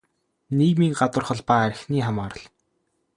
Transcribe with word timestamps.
Нийгмийн 0.57 0.97
гадуурхал 0.99 1.41
ба 1.47 1.55
архины 1.67 1.99
хамаарал 2.05 2.45